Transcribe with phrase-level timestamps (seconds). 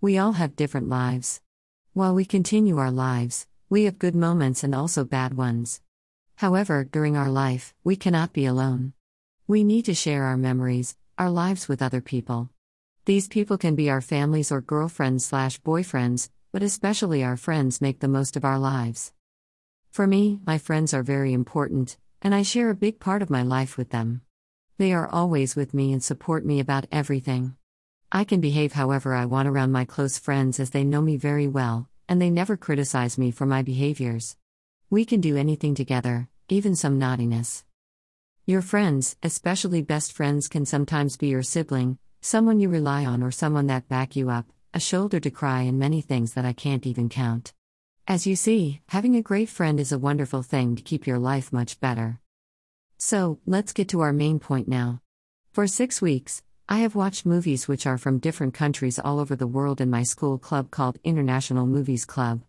[0.00, 1.40] We all have different lives.
[1.92, 5.80] While we continue our lives, we have good moments and also bad ones.
[6.36, 8.92] However, during our life, we cannot be alone.
[9.48, 12.48] We need to share our memories, our lives with other people.
[13.06, 17.98] These people can be our families or girlfriends slash boyfriends, but especially our friends make
[17.98, 19.12] the most of our lives.
[19.90, 23.42] For me, my friends are very important, and I share a big part of my
[23.42, 24.20] life with them.
[24.76, 27.56] They are always with me and support me about everything.
[28.10, 31.46] I can behave however I want around my close friends as they know me very
[31.46, 34.34] well, and they never criticize me for my behaviors.
[34.88, 37.64] We can do anything together, even some naughtiness.
[38.46, 43.30] Your friends, especially best friends, can sometimes be your sibling, someone you rely on, or
[43.30, 46.86] someone that back you up, a shoulder to cry, and many things that I can't
[46.86, 47.52] even count.
[48.06, 51.52] As you see, having a great friend is a wonderful thing to keep your life
[51.52, 52.20] much better.
[52.96, 55.02] So, let's get to our main point now.
[55.52, 59.46] For six weeks, I have watched movies which are from different countries all over the
[59.46, 62.42] world in my school club called International Movies Club.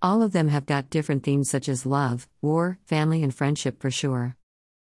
[0.00, 3.90] All of them have got different themes such as love, war, family, and friendship for
[3.90, 4.36] sure.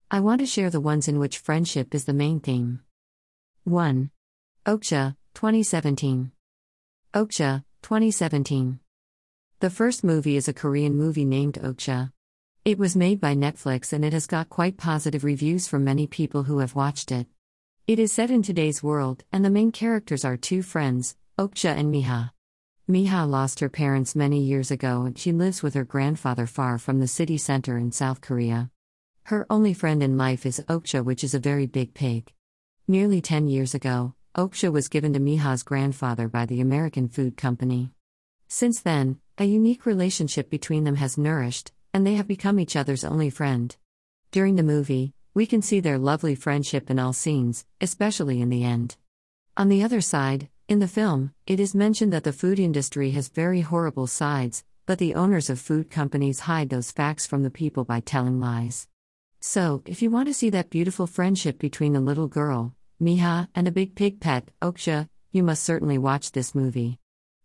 [0.10, 2.80] I want to share the ones in which friendship is the main theme.
[3.66, 4.10] 1.
[4.66, 6.32] Okja, 2017.
[7.14, 8.80] Okja, 2017.
[9.60, 12.14] The first movie is a Korean movie named Okja.
[12.64, 16.44] It was made by Netflix and it has got quite positive reviews from many people
[16.44, 17.28] who have watched it.
[17.88, 21.90] It is set in today's world, and the main characters are two friends, Okja and
[21.90, 22.32] Miha.
[22.90, 27.00] Miha lost her parents many years ago and she lives with her grandfather far from
[27.00, 28.72] the city center in South Korea.
[29.28, 32.34] Her only friend in life is Okja, which is a very big pig.
[32.90, 37.92] Nearly 10 years ago, Okja was given to Miha's grandfather by the American Food Company.
[38.50, 43.06] Since then, a unique relationship between them has nourished, and they have become each other's
[43.06, 43.78] only friend.
[44.32, 48.64] During the movie, we can see their lovely friendship in all scenes, especially in the
[48.64, 48.98] end.
[49.56, 53.28] On the other side, in the film, it is mentioned that the food industry has
[53.28, 57.86] very horrible sides, but the owners of food companies hide those facts from the people
[57.86, 58.88] by telling lies.
[59.40, 63.68] So, if you want to see that beautiful friendship between a little girl, Miha, and
[63.68, 66.98] a big pig pet, Oksha, you must certainly watch this movie.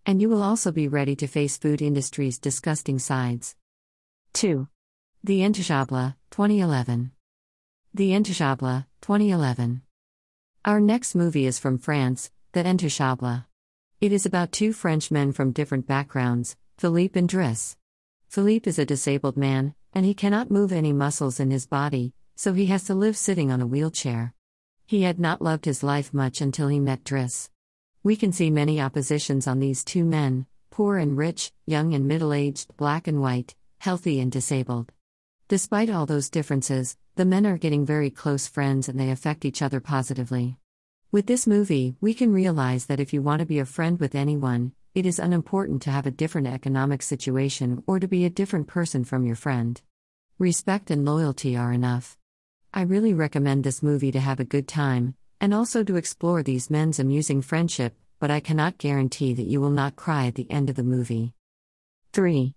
[0.06, 3.54] And you will also be ready to face food industry's disgusting sides.
[4.32, 4.66] 2.
[5.22, 7.12] The Intouchable, 2011.
[7.94, 9.82] The Intouchable, 2011.
[10.64, 13.44] Our next movie is from France, The Intouchable.
[14.00, 17.76] It is about two French men from different backgrounds, Philippe and Driss.
[18.30, 22.54] Philippe is a disabled man, and he cannot move any muscles in his body, so
[22.54, 24.32] he has to live sitting on a wheelchair.
[24.86, 27.50] He had not loved his life much until he met Driss.
[28.02, 32.32] We can see many oppositions on these two men poor and rich, young and middle
[32.32, 34.90] aged, black and white, healthy and disabled.
[35.48, 39.60] Despite all those differences, the men are getting very close friends and they affect each
[39.60, 40.56] other positively.
[41.10, 44.14] With this movie, we can realize that if you want to be a friend with
[44.14, 48.66] anyone, it is unimportant to have a different economic situation or to be a different
[48.66, 49.80] person from your friend.
[50.38, 52.16] Respect and loyalty are enough.
[52.72, 56.70] I really recommend this movie to have a good time, and also to explore these
[56.70, 60.70] men's amusing friendship, but I cannot guarantee that you will not cry at the end
[60.70, 61.34] of the movie.
[62.12, 62.54] 3.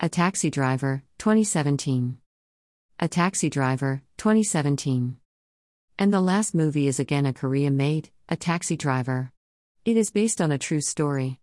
[0.00, 2.18] A Taxi Driver, 2017.
[3.00, 5.16] A Taxi Driver, 2017.
[5.98, 9.32] And the last movie is again a Korean made, A Taxi Driver.
[9.84, 11.40] It is based on a true story.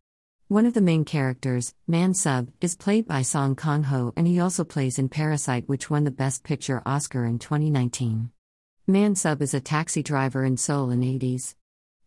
[0.47, 4.39] One of the main characters, Man Sub, is played by Song Kang Ho and he
[4.39, 8.31] also plays in Parasite, which won the Best Picture Oscar in 2019.
[8.87, 11.55] Man Sub is a taxi driver in Seoul in 80s.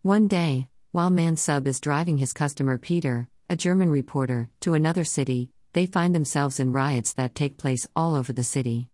[0.00, 5.04] One day, while Man Sub is driving his customer Peter, a German reporter, to another
[5.04, 8.88] city, they find themselves in riots that take place all over the city.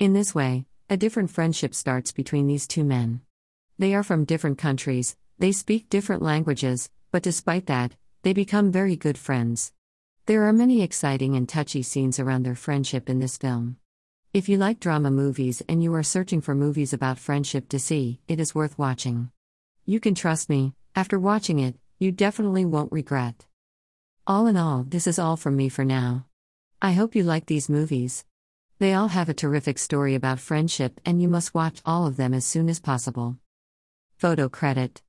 [0.00, 3.20] In this way, a different friendship starts between these two men.
[3.78, 8.96] They are from different countries, they speak different languages, but despite that, they become very
[8.96, 9.74] good friends.
[10.24, 13.76] There are many exciting and touchy scenes around their friendship in this film.
[14.32, 18.20] If you like drama movies and you are searching for movies about friendship to see,
[18.26, 19.30] it is worth watching.
[19.84, 23.44] You can trust me, after watching it, you definitely won't regret.
[24.26, 26.24] All in all, this is all from me for now.
[26.80, 28.24] I hope you like these movies.
[28.80, 32.32] They all have a terrific story about friendship, and you must watch all of them
[32.32, 33.36] as soon as possible.
[34.16, 35.02] Photo credit.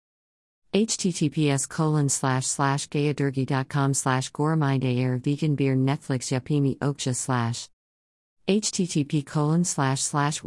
[0.73, 4.29] Https colon slash slash gayadurgi.com slash
[5.00, 7.69] air vegan beer netflix yapimi oksha slash.
[8.45, 10.44] Http colon slash slash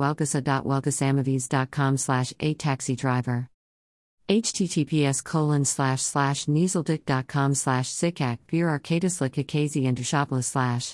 [1.96, 3.48] slash a taxi driver.
[4.28, 8.78] Https colon slash slash nezeldick.com slash sikak beer
[9.30, 9.96] kakazi and
[10.42, 10.92] slash